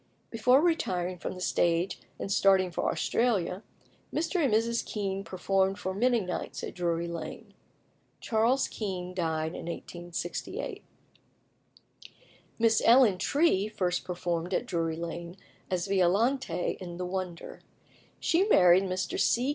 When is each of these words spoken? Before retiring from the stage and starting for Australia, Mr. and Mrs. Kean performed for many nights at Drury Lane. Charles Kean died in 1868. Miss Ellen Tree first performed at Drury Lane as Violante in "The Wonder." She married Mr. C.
Before 0.31 0.61
retiring 0.61 1.19
from 1.19 1.33
the 1.35 1.41
stage 1.41 1.99
and 2.19 2.31
starting 2.31 2.71
for 2.71 2.89
Australia, 2.91 3.61
Mr. 4.11 4.43
and 4.43 4.51
Mrs. 4.51 4.83
Kean 4.83 5.23
performed 5.23 5.77
for 5.77 5.93
many 5.93 6.19
nights 6.19 6.63
at 6.63 6.73
Drury 6.73 7.07
Lane. 7.07 7.53
Charles 8.19 8.67
Kean 8.67 9.13
died 9.13 9.53
in 9.53 9.65
1868. 9.67 10.83
Miss 12.57 12.81
Ellen 12.83 13.19
Tree 13.19 13.67
first 13.67 14.03
performed 14.03 14.55
at 14.55 14.65
Drury 14.65 14.95
Lane 14.97 15.37
as 15.69 15.85
Violante 15.85 16.77
in 16.81 16.97
"The 16.97 17.05
Wonder." 17.05 17.61
She 18.19 18.45
married 18.49 18.85
Mr. 18.85 19.19
C. 19.19 19.49